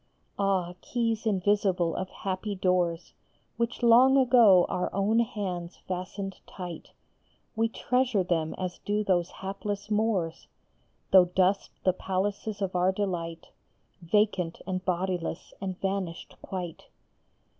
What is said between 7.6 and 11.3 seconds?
treasure them as do those hapless Moors, Though